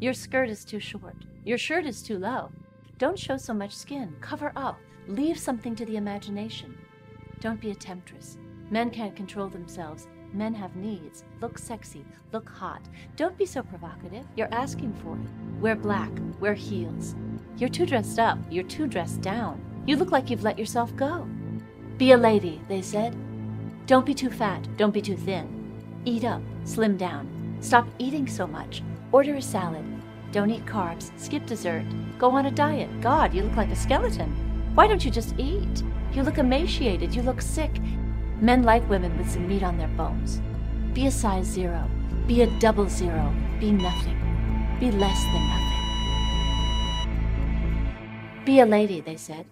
Your 0.00 0.14
skirt 0.14 0.48
is 0.48 0.64
too 0.64 0.78
short. 0.78 1.16
Your 1.44 1.58
shirt 1.58 1.84
is 1.86 2.02
too 2.02 2.18
low. 2.18 2.50
Don't 2.98 3.18
show 3.18 3.36
so 3.36 3.52
much 3.52 3.74
skin. 3.74 4.14
Cover 4.20 4.52
up. 4.54 4.78
Leave 5.08 5.38
something 5.38 5.74
to 5.74 5.84
the 5.84 5.96
imagination. 5.96 6.76
Don't 7.40 7.60
be 7.60 7.72
a 7.72 7.74
temptress. 7.74 8.38
Men 8.70 8.90
can't 8.90 9.16
control 9.16 9.48
themselves. 9.48 10.06
Men 10.32 10.54
have 10.54 10.76
needs. 10.76 11.24
Look 11.40 11.58
sexy. 11.58 12.04
Look 12.32 12.48
hot. 12.48 12.82
Don't 13.16 13.36
be 13.38 13.46
so 13.46 13.62
provocative. 13.62 14.24
You're 14.36 14.52
asking 14.52 14.92
for 15.02 15.14
it. 15.16 15.60
Wear 15.60 15.74
black. 15.74 16.12
Wear 16.38 16.54
heels. 16.54 17.16
You're 17.56 17.70
too 17.70 17.86
dressed 17.86 18.18
up. 18.18 18.38
You're 18.50 18.64
too 18.64 18.86
dressed 18.86 19.20
down. 19.20 19.60
You 19.85 19.97
look 19.97 20.11
like 20.11 20.29
you've 20.29 20.43
let 20.43 20.57
yourself 20.57 20.95
go. 20.95 21.27
Be 21.97 22.11
a 22.13 22.17
lady, 22.17 22.61
they 22.69 22.81
said. 22.81 23.15
Don't 23.85 24.05
be 24.05 24.13
too 24.13 24.29
fat, 24.29 24.65
don't 24.77 24.93
be 24.93 25.01
too 25.01 25.17
thin. 25.17 25.45
Eat 26.05 26.23
up, 26.23 26.41
slim 26.63 26.95
down. 26.95 27.57
Stop 27.59 27.85
eating 27.99 28.25
so 28.27 28.47
much. 28.47 28.81
Order 29.11 29.35
a 29.35 29.41
salad. 29.41 29.83
Don't 30.31 30.49
eat 30.49 30.65
carbs, 30.65 31.11
skip 31.19 31.45
dessert. 31.45 31.85
Go 32.17 32.31
on 32.31 32.45
a 32.45 32.51
diet. 32.51 32.89
God, 33.01 33.33
you 33.33 33.43
look 33.43 33.57
like 33.57 33.71
a 33.71 33.75
skeleton. 33.75 34.31
Why 34.73 34.87
don't 34.87 35.03
you 35.03 35.11
just 35.11 35.37
eat? 35.37 35.83
You 36.13 36.23
look 36.23 36.37
emaciated, 36.37 37.13
you 37.13 37.21
look 37.21 37.41
sick. 37.41 37.71
Men 38.39 38.63
like 38.63 38.89
women 38.89 39.17
with 39.17 39.29
some 39.29 39.47
meat 39.47 39.63
on 39.63 39.77
their 39.77 39.89
bones. 39.89 40.41
Be 40.93 41.07
a 41.07 41.11
size 41.11 41.45
zero. 41.45 41.89
Be 42.25 42.41
a 42.41 42.59
double 42.59 42.87
zero. 42.87 43.33
Be 43.59 43.71
nothing. 43.71 44.17
Be 44.79 44.91
less 44.91 45.21
than 45.23 45.47
nothing. 45.47 45.73
Be 48.45 48.59
a 48.61 48.65
lady, 48.65 49.01
they 49.01 49.17
said. 49.17 49.45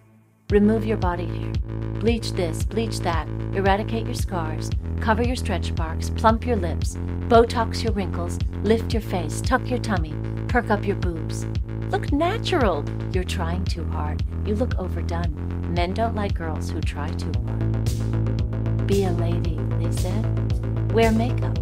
Remove 0.52 0.84
your 0.84 0.98
body 0.98 1.24
hair. 1.24 1.50
Bleach 1.98 2.32
this, 2.32 2.62
bleach 2.62 3.00
that. 3.00 3.26
Eradicate 3.54 4.04
your 4.04 4.14
scars. 4.14 4.68
Cover 5.00 5.22
your 5.22 5.34
stretch 5.34 5.72
marks. 5.78 6.10
Plump 6.10 6.44
your 6.44 6.56
lips. 6.56 6.96
Botox 7.28 7.82
your 7.82 7.94
wrinkles. 7.94 8.38
Lift 8.62 8.92
your 8.92 9.00
face. 9.00 9.40
Tuck 9.40 9.66
your 9.70 9.78
tummy. 9.78 10.12
Perk 10.48 10.68
up 10.68 10.86
your 10.86 10.96
boobs. 10.96 11.46
Look 11.90 12.12
natural. 12.12 12.84
You're 13.14 13.24
trying 13.24 13.64
too 13.64 13.86
hard. 13.86 14.22
You 14.44 14.54
look 14.54 14.78
overdone. 14.78 15.72
Men 15.72 15.94
don't 15.94 16.14
like 16.14 16.34
girls 16.34 16.68
who 16.68 16.82
try 16.82 17.08
too 17.08 17.32
hard. 17.46 18.86
Be 18.86 19.04
a 19.04 19.12
lady, 19.12 19.58
they 19.78 19.90
said. 19.90 20.92
Wear 20.92 21.12
makeup. 21.12 21.56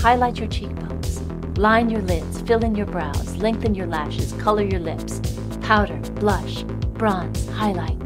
Highlight 0.00 0.40
your 0.40 0.48
cheekbones. 0.48 1.22
Line 1.56 1.88
your 1.88 2.02
lids. 2.02 2.40
Fill 2.40 2.64
in 2.64 2.74
your 2.74 2.86
brows. 2.86 3.36
Lengthen 3.36 3.76
your 3.76 3.86
lashes. 3.86 4.32
Color 4.32 4.64
your 4.64 4.80
lips. 4.80 5.20
Powder, 5.60 5.98
blush, 6.16 6.64
bronze, 6.94 7.48
highlight. 7.50 8.01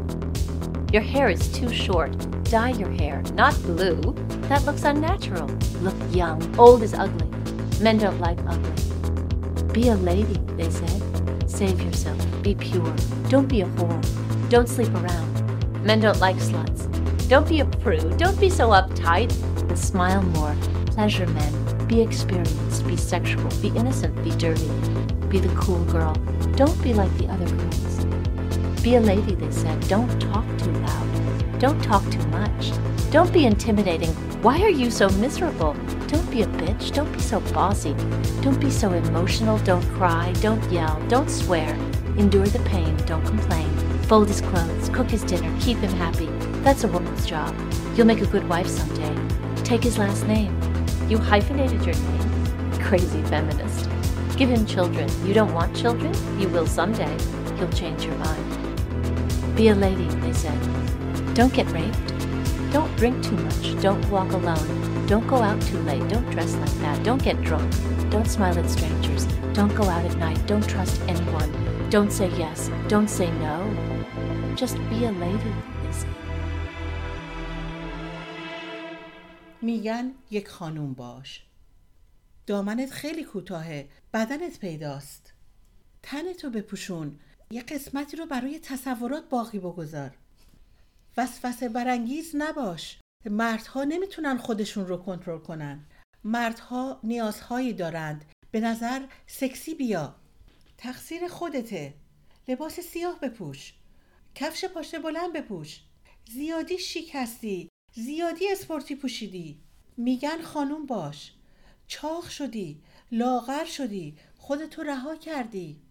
Your 0.93 1.01
hair 1.01 1.27
is 1.27 1.49
too 1.49 1.67
short. 1.67 2.15
Dye 2.45 2.69
your 2.69 2.89
hair, 2.89 3.21
not 3.33 3.53
blue. 3.63 4.01
That 4.47 4.63
looks 4.63 4.83
unnatural. 4.83 5.47
Look 5.81 5.95
young. 6.11 6.41
Old 6.57 6.81
is 6.81 6.93
ugly. 6.93 7.27
Men 7.81 7.97
don't 7.97 8.19
like 8.21 8.39
ugly. 8.47 9.73
Be 9.73 9.89
a 9.89 9.95
lady, 9.95 10.39
they 10.55 10.69
said. 10.69 11.49
Save 11.49 11.81
yourself. 11.81 12.17
Be 12.41 12.55
pure. 12.55 12.95
Don't 13.27 13.49
be 13.49 13.61
a 13.61 13.65
whore. 13.65 14.49
Don't 14.49 14.69
sleep 14.69 14.93
around. 14.95 15.83
Men 15.83 15.99
don't 15.99 16.21
like 16.21 16.37
sluts. 16.37 16.87
Don't 17.27 17.49
be 17.49 17.59
a 17.59 17.65
prude. 17.65 18.17
Don't 18.17 18.39
be 18.39 18.49
so 18.49 18.69
uptight. 18.69 19.33
But 19.67 19.77
smile 19.77 20.21
more. 20.21 20.55
Pleasure 20.85 21.27
men. 21.27 21.87
Be 21.87 22.01
experienced. 22.01 22.87
Be 22.87 22.95
sexual. 22.95 23.49
Be 23.61 23.67
innocent. 23.75 24.15
Be 24.23 24.31
dirty. 24.31 24.69
Be 25.27 25.39
the 25.39 25.53
cool 25.59 25.83
girl. 25.85 26.13
Don't 26.55 26.81
be 26.81 26.93
like 26.93 27.15
the 27.17 27.27
other 27.27 27.45
girls. 27.57 27.66
Be 28.87 28.95
a 28.95 29.01
lady, 29.01 29.35
they 29.35 29.51
said. 29.51 29.85
Don't 29.89 30.17
talk 30.17 30.45
too 30.57 30.71
loud. 30.71 31.59
Don't 31.59 31.83
talk 31.83 32.09
too 32.09 32.25
much. 32.27 32.71
Don't 33.11 33.33
be 33.33 33.45
intimidating. 33.45 34.11
Why 34.41 34.61
are 34.61 34.69
you 34.69 34.89
so 34.89 35.09
miserable? 35.09 35.73
Don't 36.07 36.31
be 36.31 36.43
a 36.43 36.47
bitch. 36.47 36.93
Don't 36.93 37.11
be 37.11 37.19
so 37.19 37.41
bossy. 37.51 37.93
Don't 38.41 38.61
be 38.61 38.71
so 38.71 38.93
emotional. 38.93 39.57
Don't 39.65 39.83
cry. 39.95 40.31
Don't 40.39 40.63
yell. 40.71 41.05
Don't 41.09 41.29
swear. 41.29 41.73
Endure 42.17 42.45
the 42.45 42.59
pain. 42.59 42.95
Don't 43.05 43.25
complain. 43.25 43.69
Fold 44.03 44.29
his 44.29 44.39
clothes. 44.39 44.87
Cook 44.87 45.09
his 45.09 45.23
dinner. 45.23 45.53
Keep 45.59 45.79
him 45.79 45.91
happy. 45.97 46.29
That's 46.63 46.85
a 46.85 46.87
woman's 46.87 47.25
job. 47.25 47.53
You'll 47.93 48.07
make 48.07 48.21
a 48.21 48.27
good 48.27 48.47
wife 48.47 48.69
someday. 48.69 49.13
Take 49.65 49.83
his 49.83 49.97
last 49.97 50.25
name. 50.27 50.57
You 51.09 51.17
hyphenated 51.17 51.85
your 51.85 51.95
name. 51.95 52.79
Crazy 52.79 53.21
feminist. 53.23 53.89
Give 54.37 54.47
him 54.47 54.65
children. 54.65 55.09
You 55.27 55.33
don't 55.33 55.53
want 55.53 55.75
children? 55.75 56.13
You 56.39 56.47
will 56.47 56.65
someday. 56.65 57.17
He'll 57.57 57.73
change 57.73 58.05
your 58.05 58.15
mind. 58.15 58.46
Be 59.56 59.68
a 59.68 59.74
lady, 59.74 60.08
they 60.22 60.32
said. 60.32 60.58
Don't 61.34 61.52
get 61.52 61.70
raped. 61.72 62.08
Don't 62.72 62.94
drink 62.96 63.22
too 63.22 63.36
much. 63.36 63.80
Don't 63.82 64.04
walk 64.10 64.32
alone. 64.32 65.06
Don't 65.06 65.26
go 65.26 65.36
out 65.36 65.60
too 65.62 65.78
late. 65.80 66.06
Don't 66.08 66.28
dress 66.30 66.54
like 66.56 66.76
that. 66.80 67.02
Don't 67.02 67.22
get 67.22 67.40
drunk. 67.42 67.70
Don't 68.10 68.26
smile 68.26 68.58
at 68.58 68.70
strangers. 68.70 69.26
Don't 69.52 69.74
go 69.74 69.84
out 69.84 70.04
at 70.04 70.16
night. 70.16 70.40
Don't 70.46 70.66
trust 70.66 71.00
anyone. 71.08 71.50
Don't 71.90 72.10
say 72.10 72.28
yes. 72.38 72.70
Don't 72.88 73.08
say 73.08 73.30
no. 73.32 73.56
Just 74.56 74.76
be 74.88 75.04
a 75.04 75.12
lady, 75.12 75.52
they 75.82 75.92
said. 75.92 76.16
میگن 79.62 80.14
یک 80.30 80.48
خانوم 80.48 80.94
باش 80.94 81.42
دامنت 82.46 82.90
خیلی 82.90 83.24
کوتاهه 83.24 83.88
بدنت 84.12 84.58
پیداست 84.58 85.32
تنتو 86.02 86.50
بپوشون 86.50 87.18
یه 87.51 87.61
قسمتی 87.61 88.17
رو 88.17 88.25
برای 88.25 88.59
تصورات 88.59 89.29
باقی 89.29 89.59
بگذار. 89.59 90.17
وسوسه 91.17 91.69
برانگیز 91.69 92.31
نباش. 92.35 92.99
مردها 93.25 93.83
نمی‌تونن 93.83 94.37
خودشون 94.37 94.87
رو 94.87 94.97
کنترل 94.97 95.39
کنن. 95.39 95.85
مردها 96.23 96.99
نیازهایی 97.03 97.73
دارند. 97.73 98.25
به 98.51 98.59
نظر 98.59 99.05
سکسی 99.27 99.75
بیا. 99.75 100.15
تقصیر 100.77 101.27
خودته. 101.27 101.93
لباس 102.47 102.79
سیاه 102.79 103.19
بپوش. 103.19 103.73
کفش 104.35 104.65
پاشنه 104.65 104.99
بلند 104.99 105.33
بپوش. 105.33 105.81
زیادی 106.31 106.77
شیک 106.77 107.11
هستی. 107.13 107.69
زیادی 107.93 108.51
اسپورتی 108.51 108.95
پوشیدی. 108.95 109.63
میگن 109.97 110.41
خانوم 110.41 110.85
باش. 110.85 111.33
چاق 111.87 112.29
شدی. 112.29 112.83
لاغر 113.11 113.65
شدی. 113.65 114.17
خودتو 114.37 114.83
رها 114.83 115.15
کردی. 115.15 115.86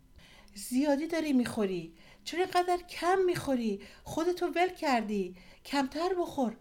زیادی 0.56 1.06
داری 1.06 1.32
می‌خوری. 1.32 1.94
چرا 2.24 2.40
اینقدر 2.40 2.78
کم 2.90 3.18
می‌خوری؟ 3.26 3.80
خودتو 4.04 4.46
ول 4.46 4.68
کردی. 4.68 5.36
کمتر 5.64 6.14
بخور. 6.20 6.56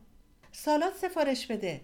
سالات 0.51 0.97
سفارش 0.97 1.47
بده. 1.47 1.81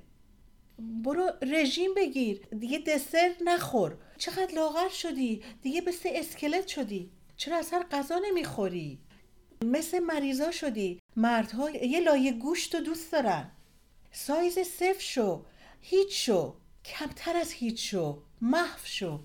برو 0.79 1.29
رژیم 1.41 1.93
بگیر. 1.93 2.41
دیگه 2.59 2.79
دسر 2.79 3.31
نخور. 3.45 3.97
چقدر 4.17 4.55
لاغر 4.55 4.89
شدی؟ 4.89 5.43
دیگه 5.61 5.81
مثل 5.87 6.09
اسکلت 6.13 6.67
شدی. 6.67 7.11
چرا 7.37 7.57
اصلا 7.57 7.85
غذا 7.91 8.21
نمی‌خوری؟ 8.25 8.99
مثل 9.65 9.99
مریضا 9.99 10.51
شدی. 10.51 10.99
مردها 11.15 11.69
یه 11.69 11.99
لایه 11.99 12.31
گوشت 12.31 12.75
رو 12.75 12.81
دوست 12.81 13.11
دارن. 13.11 13.51
سایز 14.11 14.59
صفر 14.59 14.99
شو. 14.99 15.45
هیچ 15.81 16.25
شو. 16.25 16.55
کمتر 16.85 17.37
از 17.37 17.51
هیچ 17.51 17.91
شو. 17.91 18.23
محو 18.41 18.79
شو. 18.85 19.19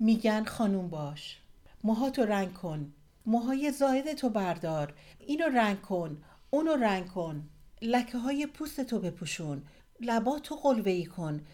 میگن 0.00 0.44
خانوم 0.44 0.88
باش. 0.88 1.41
موهاتو 1.84 2.24
رنگ 2.24 2.52
کن. 2.52 2.92
موهای 3.26 3.70
زایدتو 3.70 4.28
بردار. 4.28 4.94
اینو 5.18 5.44
رنگ 5.44 5.80
کن. 5.80 6.22
اونو 6.50 6.72
رنگ 6.72 7.06
کن. 7.06 7.48
لکه 7.82 8.18
های 8.18 8.46
پوستتو 8.46 8.98
بپوشون. 8.98 9.62
لباتو 10.00 10.56
قلوه‌ای 10.56 11.04
کن. 11.04 11.46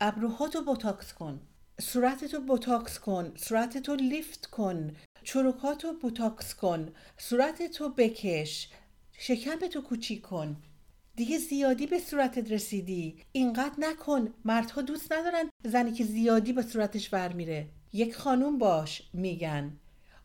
ابروهاتو 0.00 0.62
بوتاکس 0.62 1.12
کن. 1.12 1.40
صورتتو 1.80 2.40
بوتاکس 2.40 2.98
کن. 2.98 3.32
صورتتو 3.36 3.94
لیفت 3.94 4.46
کن. 4.46 4.96
چروکاتو 5.22 5.92
بوتاکس 5.92 6.54
کن. 6.54 6.92
صورتتو 7.18 7.88
بکش. 7.88 8.68
شکمتو 9.12 9.80
کوچیک 9.82 10.22
کن. 10.22 10.56
دیگه 11.16 11.38
زیادی 11.38 11.86
به 11.86 11.98
صورتت 11.98 12.52
رسیدی. 12.52 13.16
اینقدر 13.32 13.74
نکن. 13.78 14.34
مردها 14.44 14.82
دوست 14.82 15.12
ندارن 15.12 15.50
زنی 15.64 15.92
که 15.92 16.04
زیادی 16.04 16.52
به 16.52 16.62
صورتش 16.62 17.12
ور 17.12 17.32
میره. 17.32 17.68
یک 17.96 18.16
خانوم 18.16 18.58
باش 18.58 19.02
میگن. 19.12 19.76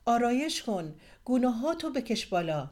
آرایش 0.05 0.63
کن 0.63 0.95
گناهاتو 1.25 1.89
بکش 1.89 2.25
بالا. 2.25 2.69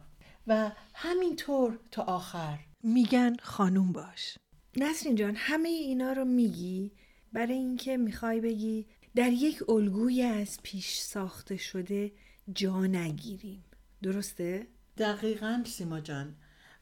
و 0.48 0.72
همینطور 0.94 1.80
تا 1.92 2.04
آخر. 2.04 2.60
میگن 2.84 3.36
خانوم 3.42 3.92
باش. 3.92 4.38
نسرین 4.78 5.16
جان 5.16 5.36
همه 5.36 5.70
اینا 5.70 6.14
رو 6.14 6.26
میگی؟ 6.26 6.92
برای 7.34 7.54
اینکه 7.54 7.98
می‌خوای 7.98 8.42
بگی 8.42 8.86
در 9.16 9.32
یک 9.32 9.70
الگوی 9.70 10.22
از 10.22 10.60
پیش 10.64 10.98
ساخته 10.98 11.58
شده 11.58 12.12
جا 12.54 12.86
نگیریم. 12.86 13.64
درسته؟ 14.04 14.68
دقیقا 14.98 15.64
سیما 15.66 16.00
جان. 16.00 16.36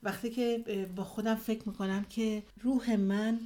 وقتی 0.03 0.29
که 0.29 0.63
با 0.95 1.03
خودم 1.03 1.35
فکر 1.35 1.69
می‌کنم 1.69 2.03
که 2.03 2.43
روح 2.61 2.95
من 2.95 3.39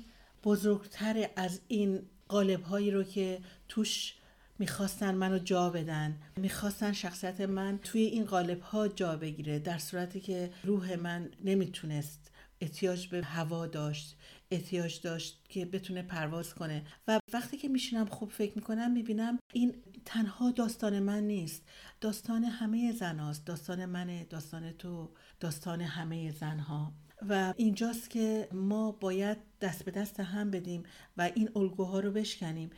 بزرگتر 0.43 1.29
از 1.35 1.61
این 1.67 2.01
قالب 2.27 2.63
هایی 2.63 2.91
رو 2.91 3.03
که 3.03 3.39
توش 3.67 4.13
می‌خواستن 4.61 5.15
منو 5.15 5.39
جا 5.39 5.69
بدن. 5.69 6.17
می‌خواستن 6.37 6.91
شخصیت 6.91 7.41
من 7.41 7.79
توی 7.83 8.01
این 8.01 8.25
قالب 8.25 8.61
ها 8.61 8.87
جا 8.87 9.15
بگیره 9.15 9.59
در 9.59 9.77
صورتی 9.77 10.19
که 10.19 10.51
روح 10.63 10.95
من 10.95 11.29
نمی‌تونست 11.43 12.31
احتیاج 12.59 13.07
به 13.07 13.23
هوا 13.23 13.67
داشت 13.67 14.17
احتیاج 14.51 15.01
داشت 15.01 15.43
که 15.49 15.65
بتونه 15.65 16.01
پرواز 16.01 16.55
کنه. 16.55 16.83
و 17.07 17.19
وقتی 17.33 17.57
که 17.57 17.67
میشینم 17.67 18.05
خوب 18.05 18.29
فکر 18.29 18.51
می‌کنم 18.55 18.91
می‌بینم 18.91 19.39
این 19.53 19.75
تنها 20.05 20.51
داستان 20.51 20.99
من 20.99 21.23
نیست. 21.23 21.63
داستان 22.01 22.43
همه 22.43 22.91
زناست 22.91 23.45
داستان 23.45 23.85
منه 23.85 24.23
داستان 24.23 24.71
تو 24.71 25.09
داستان 25.39 25.81
همه 25.81 26.31
زنها. 26.31 26.93
و 27.29 27.53
اینجاست 27.57 28.09
که 28.09 28.47
ما 28.51 28.91
باید 28.91 29.37
دست 29.61 29.85
به 29.85 29.91
دست 29.91 30.19
هم 30.19 30.51
بدیم 30.51 30.83
و 31.17 31.31
این 31.35 31.49
الگوها 31.55 31.99
رو 31.99 32.11
بشکنیم. 32.11 32.69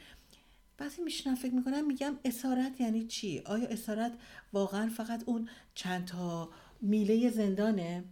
بعضی 0.78 1.02
میشنم 1.02 1.36
فکر 1.36 1.54
می‌کنم 1.54 1.88
میگم 1.88 2.20
اسارت 2.26 2.82
یعنی 2.82 3.08
چی؟ 3.08 3.42
آیا 3.46 3.68
اسارت 3.68 4.14
واقعا 4.54 4.90
فقط 4.90 5.24
اون 5.26 5.50
چند 5.76 6.06
تا 6.06 6.50
میله 6.82 7.30
زندانه؟ 7.30 8.04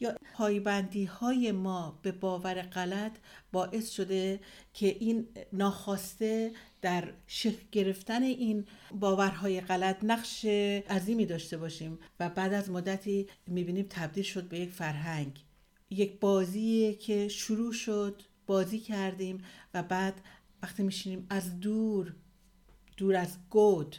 یا 0.00 0.16
پایبندی 0.34 1.04
های 1.04 1.52
ما 1.52 1.98
به 2.02 2.12
باور 2.12 2.62
غلط 2.62 3.12
باعث 3.52 3.90
شده 3.90 4.40
که 4.74 4.86
این 5.00 5.26
ناخواسته 5.52 6.52
در 6.80 7.12
شکل 7.26 7.62
گرفتن 7.72 8.22
این 8.22 8.66
باورهای 8.94 9.60
غلط 9.60 9.96
نقش 10.02 10.44
عظیمی 10.90 11.26
داشته 11.26 11.56
باشیم 11.56 11.98
و 12.20 12.28
بعد 12.28 12.52
از 12.52 12.70
مدتی 12.70 13.26
می‌بینیم 13.46 13.86
تبدیل 13.90 14.24
شد 14.24 14.48
به 14.48 14.58
یک 14.58 14.70
فرهنگ 14.70 15.44
یک 15.90 16.20
بازی 16.20 16.94
که 16.94 17.28
شروع 17.28 17.72
شد 17.72 18.22
بازی 18.46 18.78
کردیم 18.78 19.44
و 19.74 19.82
بعد 19.82 20.20
وقتی 20.62 20.82
میشینیم 20.82 21.26
از 21.30 21.60
دور 21.60 22.14
دور 22.96 23.16
از 23.16 23.36
گود 23.50 23.96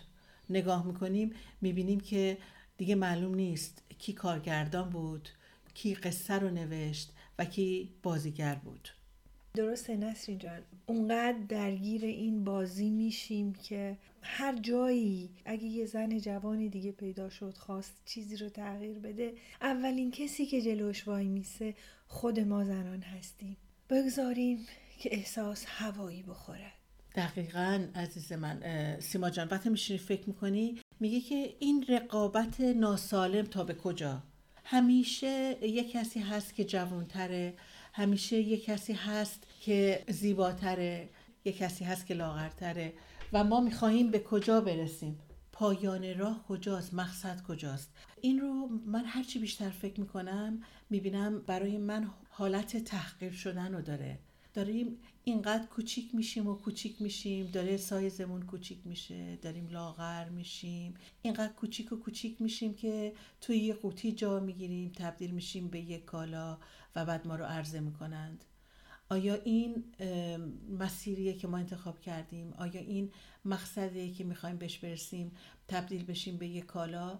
نگاه 0.49 0.85
می‌کنیم 0.87 1.33
می‌بینیم 1.61 1.99
که 1.99 2.37
دیگه 2.77 2.95
معلوم 2.95 3.35
نیست 3.35 3.83
کی 3.99 4.13
کارگردان 4.13 4.89
بود 4.89 5.29
کی 5.73 5.95
قصه 5.95 6.33
رو 6.33 6.49
نوشت 6.49 7.11
و 7.39 7.45
کی 7.45 7.89
بازیگر 8.03 8.55
بود. 8.55 8.89
درسته 9.53 9.97
نسرین 9.97 10.37
جان. 10.37 10.61
اونقدر 10.85 11.37
درگیر 11.49 12.05
این 12.05 12.43
بازی 12.43 12.89
میشیم 12.89 13.53
که 13.53 13.97
هر 14.21 14.55
جایی 14.55 15.29
اگه 15.45 15.63
یه 15.63 15.85
زن 15.85 16.17
جوانی 16.17 16.69
دیگه 16.69 16.91
پیدا 16.91 17.29
شد 17.29 17.57
خواست 17.57 17.93
چیزی 18.05 18.37
رو 18.37 18.49
تغییر 18.49 18.99
بده 18.99 19.33
اولین 19.61 20.11
کسی 20.11 20.45
که 20.45 20.61
جلوش 20.61 21.07
وای 21.07 21.27
میسه 21.27 21.75
خود 22.07 22.39
ما 22.39 22.63
زنان 22.63 23.01
هستیم. 23.01 23.57
بگذاریم 23.89 24.65
که 25.03 25.15
احساس 25.15 25.65
هوایی 25.67 26.23
بخوره. 26.23 26.71
دقیقا 27.15 27.87
عزیز 27.95 28.33
من 28.33 28.59
سیما 28.99 29.29
جان 29.29 29.47
وقتی 29.47 29.69
میشینی 29.69 29.99
فکر 29.99 30.27
می‌کنی 30.27 30.81
میگه 30.99 31.21
که 31.21 31.55
این 31.59 31.85
رقابت 31.89 32.61
ناسالم 32.61 33.45
تا 33.45 33.63
به 33.63 33.73
کجا؟ 33.73 34.23
همیشه 34.63 35.57
یک 35.61 35.91
کسی 35.91 36.19
هست 36.19 36.55
که 36.55 36.63
جوانتره 36.63 37.53
همیشه 37.93 38.37
یک 38.37 38.65
کسی 38.65 38.93
هست 38.93 39.47
که 39.59 40.03
زیباتره 40.09 41.09
یک 41.45 41.57
کسی 41.57 41.85
هست 41.85 42.05
که 42.05 42.13
لاغرتره 42.13 42.93
و 43.33 43.43
ما 43.43 43.61
می‌خواهیم 43.61 44.11
به 44.11 44.19
کجا 44.19 44.61
برسیم؟ 44.61 45.19
پایان 45.51 46.17
راه 46.17 46.45
کجاست؟ 46.47 46.93
مقصد 46.93 47.41
کجاست؟ 47.41 47.91
این 48.21 48.39
رو 48.39 48.69
من 48.85 49.05
هرچی 49.05 49.39
بیشتر 49.39 49.69
فکر 49.69 49.99
می‌کنم 49.99 50.61
می‌بینم 50.89 51.39
برای 51.39 51.77
من 51.77 52.09
حالت 52.29 52.77
تحقیر 52.77 53.31
شدن 53.31 53.73
رو 53.73 53.81
داره. 53.81 54.19
داریم 54.53 54.97
اینقدر 55.23 55.65
کوچیک 55.65 56.15
میشیم 56.15 56.47
و 56.47 56.55
کوچیک 56.55 57.01
میشیم 57.01 57.45
داره 57.45 57.77
سایزمون 57.77 58.41
کوچیک 58.41 58.79
میشه 58.85 59.35
داریم 59.35 59.67
لاغر 59.67 60.29
میشیم. 60.29 60.93
اینقدر 61.21 61.53
کوچیک 61.53 61.91
و 61.91 61.95
کوچیک 61.95 62.41
میشیم 62.41 62.73
که 62.73 63.13
توی 63.41 63.57
یه 63.57 63.73
قوطی 63.73 64.11
جا 64.11 64.39
می‌گیریم 64.39 64.91
تبدیل 64.95 65.31
میشیم 65.31 65.67
به 65.67 65.79
یک 65.79 66.05
کالا 66.05 66.57
و 66.95 67.05
بعد 67.05 67.27
ما 67.27 67.35
رو 67.35 67.45
عرضه 67.45 67.79
می‌کنند. 67.79 68.43
آیا 69.09 69.35
این 69.35 69.83
مسیریه 70.79 71.33
که 71.33 71.47
ما 71.47 71.57
انتخاب 71.57 71.99
کردیم؟ 71.99 72.53
آیا 72.53 72.81
این 72.81 73.11
مقصدیه 73.45 74.13
که 74.13 74.23
می‌خوایم 74.23 74.57
بهش 74.57 74.77
برسیم؟ 74.77 75.31
تبدیل 75.67 76.05
بشیم 76.05 76.37
به 76.37 76.47
یک 76.47 76.65
کالا؟ 76.65 77.19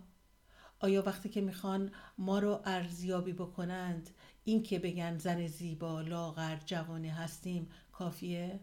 آیا 0.80 1.04
وقتی 1.06 1.30
که 1.30 1.42
می‌خوان 1.42 1.92
ما 2.18 2.40
رو 2.40 2.62
ارزیابی 2.66 3.34
بکنند 3.34 4.10
این 4.44 4.64
که 4.64 4.80
بگن 4.80 5.18
زن 5.18 5.48
زیبا 5.48 6.02
لاغر 6.02 6.58
جوانی 6.66 7.10
هستیم 7.10 7.70
کافیه؟ 7.92 8.60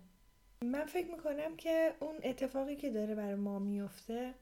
من 0.64 0.84
فکر 0.84 1.10
می‌کنم 1.10 1.56
که 1.56 1.92
اون 2.00 2.14
اتفاقی 2.22 2.76
که 2.76 2.90
داره 2.90 3.14
بر 3.14 3.34
ما 3.34 3.58
میفته 3.58 4.34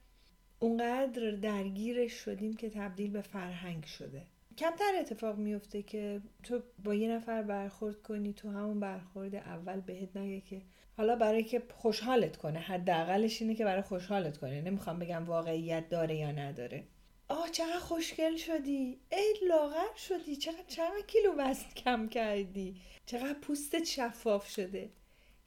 اونقدر 0.59 1.31
درگیرش 1.31 2.13
شدیم 2.13 2.55
که 2.55 2.69
تبدیل 2.69 3.11
به 3.11 3.21
فرهنگ 3.21 3.85
شده. 3.85 4.23
کمتر 4.57 4.91
اتفاق 4.99 5.37
میفته 5.37 5.83
که 5.83 6.21
تو 6.43 6.61
با 6.83 6.93
یه 6.95 7.11
نفر 7.11 7.43
برخورد 7.43 8.01
کنی 8.01 8.33
تو 8.33 8.49
همون 8.49 8.79
برخورد 8.79 9.35
اول 9.35 9.81
بهت 9.81 10.17
نگه 10.17 10.41
که 10.41 10.61
حالا 10.97 11.15
برای 11.15 11.43
که 11.43 11.63
خوشحالت 11.73 12.37
کنه 12.37 12.59
حداقلش 12.59 13.41
اینه 13.41 13.55
که 13.55 13.65
برای 13.65 13.81
خوشحالت 13.81 14.37
کنه. 14.37 14.61
نمی‌خوام 14.61 14.99
بگم 14.99 15.25
واقعیت 15.25 15.89
داره 15.89 16.15
یا 16.15 16.31
نداره. 16.31 16.83
آه 17.29 17.49
چقدر 17.49 17.79
خوشگل 17.79 18.37
شدی. 18.37 18.99
ای 19.11 19.33
لاغر 19.47 19.95
شدی. 19.97 20.35
چقدر 20.35 20.63
چقدر 20.67 21.01
کیلو 21.07 21.33
وزن 21.37 21.69
کم 21.75 22.09
کردی. 22.09 22.75
چقدر 23.05 23.33
پوستت 23.33 23.83
شفاف 23.83 24.49
شده. 24.49 24.89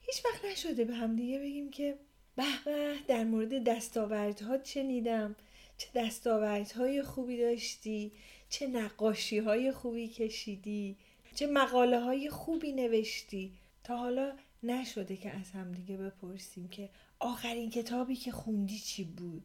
هیچ 0.01 0.25
وقت 0.25 0.45
نشده 0.45 0.85
به 0.85 0.93
هم 0.93 1.15
دیگه 1.15 1.39
بگیم 1.39 1.71
که 1.71 1.97
به 2.35 2.43
به 2.65 2.95
در 3.07 3.23
مورد 3.23 3.63
دستاوردها 3.63 4.63
شنیدم 4.63 5.35
چه 5.77 5.87
دستاوردهای 5.95 7.03
خوبی 7.03 7.37
داشتی. 7.37 8.11
چه 8.49 8.67
نقاشی 8.67 9.39
های 9.39 9.71
خوبی 9.71 10.07
کشیدی. 10.07 10.97
چه 11.35 11.47
مقاله 11.47 11.99
های 11.99 12.29
خوبی 12.29 12.71
نوشتی. 12.71 13.53
تا 13.83 13.97
حالا 13.97 14.33
نشده 14.63 15.17
که 15.17 15.29
از 15.29 15.51
همدیگه 15.51 15.97
بپرسیم 15.97 16.67
که 16.67 16.89
آخرین 17.19 17.69
کتابی 17.69 18.15
که 18.15 18.31
خوندی 18.31 18.79
چی 18.79 19.03
بود؟ 19.03 19.43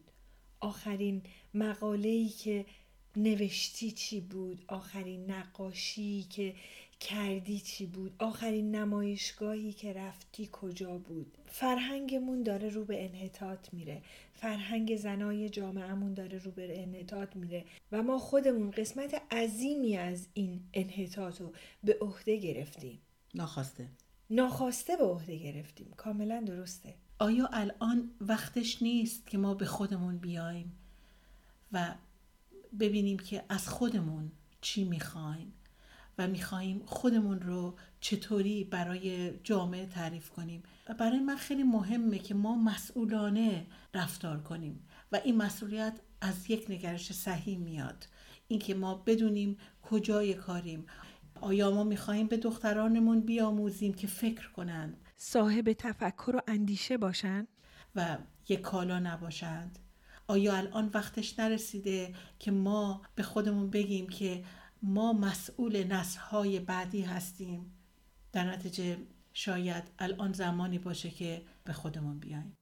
آخرین 0.59 1.21
مقاله‌ای 1.53 2.29
که 2.29 2.65
نوشتی 3.15 3.91
چی 3.91 4.21
بود؟ 4.21 4.63
آخرین 4.67 5.31
نقاشی 5.31 6.23
که 6.23 6.55
کردی 6.99 7.59
چی 7.59 7.85
بود؟ 7.85 8.15
آخرین 8.19 8.75
نمایشگاهی 8.75 9.73
که 9.73 9.93
رفتی 9.93 10.49
کجا 10.51 10.97
بود؟ 10.97 11.37
فرهنگمون 11.45 12.43
داره 12.43 12.69
رو 12.69 12.85
به 12.85 13.05
انحطاط 13.05 13.73
میره. 13.73 14.01
فرهنگ 14.33 14.95
زنای 14.95 15.49
جامعهمون 15.49 16.13
داره 16.13 16.37
رو 16.37 16.51
به 16.51 16.81
انحطاط 16.81 17.35
میره 17.35 17.65
و 17.91 18.03
ما 18.03 18.19
خودمون 18.19 18.71
قسمت 18.71 19.21
عظیمی 19.31 19.97
از 19.97 20.27
این 20.33 20.61
انحطاط 20.73 21.41
رو 21.41 21.53
به 21.83 21.97
عهده 22.01 22.37
گرفتیم. 22.37 22.99
ناخواسته. 23.35 23.87
ناخواسته 24.29 24.95
به 24.97 25.03
عهده 25.03 25.35
گرفتیم. 25.35 25.93
کاملا 25.97 26.43
درسته. 26.47 26.93
آیا 27.21 27.49
الان 27.53 28.11
وقتش 28.21 28.81
نیست 28.81 29.27
که 29.27 29.37
ما 29.37 29.53
به 29.53 29.65
خودمون 29.65 30.17
بیایم 30.17 30.71
و 31.71 31.95
ببینیم 32.79 33.19
که 33.19 33.43
از 33.49 33.67
خودمون 33.67 34.31
چی 34.61 34.83
می‌خوایم 34.83 35.53
و 36.17 36.27
می‌خواهیم 36.27 36.81
خودمون 36.85 37.41
رو 37.41 37.75
چطوری 37.99 38.63
برای 38.63 39.31
جامعه 39.43 39.85
تعریف 39.85 40.29
کنیم؟ 40.29 40.63
و 40.89 40.93
برای 40.93 41.19
من 41.19 41.35
خیلی 41.35 41.63
مهمه 41.63 42.19
که 42.19 42.33
ما 42.33 42.55
مسئولانه 42.55 43.65
رفتار 43.93 44.39
کنیم 44.39 44.87
و 45.11 45.19
این 45.23 45.37
مسئولیت 45.37 45.99
از 46.21 46.49
یک 46.49 46.65
نگرش 46.69 47.11
صحیح 47.13 47.57
میاد. 47.57 48.07
اینکه 48.47 48.73
ما 48.73 48.95
بدونیم 48.95 49.57
کجای 49.81 50.33
کاریم. 50.33 50.85
آیا 51.41 51.71
ما 51.71 51.83
می‌خواهیم 51.83 52.27
به 52.27 52.37
دخترانمون 52.37 53.19
بیاموزیم 53.19 53.93
که 53.93 54.07
فکر 54.07 54.51
کنند؟ 54.51 54.97
صاحب 55.21 55.73
تفکر 55.73 56.35
و 56.35 56.41
اندیشه 56.47 56.97
باشند 56.97 57.47
و 57.95 58.17
یک 58.49 58.61
کالا 58.61 58.99
نباشند. 58.99 59.79
آیا 60.27 60.55
الان 60.55 60.89
وقتش 60.93 61.39
نرسیده 61.39 62.15
که 62.39 62.51
ما 62.51 63.01
به 63.15 63.23
خودمون 63.23 63.69
بگیم 63.69 64.09
که 64.09 64.43
ما 64.83 65.13
مسئول 65.13 65.83
نسلهای 65.83 66.59
بعدی 66.59 67.01
هستیم؟ 67.01 67.73
در 68.31 68.43
نتیجه 68.43 68.97
شاید 69.33 69.83
الان 69.99 70.33
زمانی 70.33 70.79
باشه 70.79 71.09
که 71.09 71.41
به 71.63 71.73
خودمون 71.73 72.19
بیایم. 72.19 72.58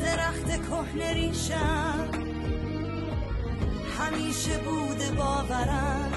درخت 0.00 0.46
کهنه 0.46 1.12
ریشم. 1.12 2.08
همیشه 3.98 4.58
بوده 4.58 5.10
باورم 5.10 6.12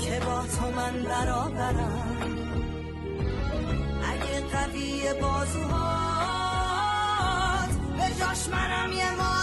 که 0.00 0.20
با 0.26 0.42
تو 0.42 0.70
من 0.76 1.02
برابرم. 1.02 2.38
اگه 4.12 4.40
قوی 4.40 5.14
بازوهات 5.20 6.18
به 7.96 8.08
جاش 8.20 8.48
منم 8.48 8.92
یه 8.92 9.10
ما 9.16 9.37